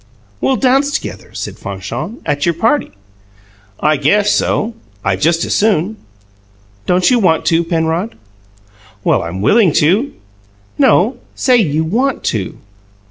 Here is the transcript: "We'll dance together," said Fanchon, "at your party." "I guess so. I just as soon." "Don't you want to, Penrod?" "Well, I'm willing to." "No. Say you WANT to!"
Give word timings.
"We'll 0.41 0.55
dance 0.55 0.89
together," 0.89 1.31
said 1.35 1.59
Fanchon, 1.59 2.21
"at 2.25 2.43
your 2.43 2.55
party." 2.55 2.89
"I 3.79 3.97
guess 3.97 4.31
so. 4.31 4.73
I 5.05 5.15
just 5.15 5.45
as 5.45 5.53
soon." 5.53 5.97
"Don't 6.87 7.11
you 7.11 7.19
want 7.19 7.45
to, 7.45 7.63
Penrod?" 7.63 8.15
"Well, 9.03 9.21
I'm 9.21 9.41
willing 9.41 9.71
to." 9.73 10.11
"No. 10.79 11.17
Say 11.35 11.57
you 11.57 11.83
WANT 11.83 12.23
to!" 12.33 12.57